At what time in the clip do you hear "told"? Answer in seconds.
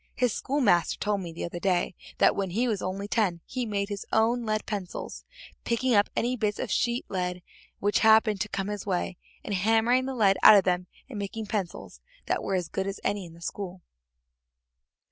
0.97-1.21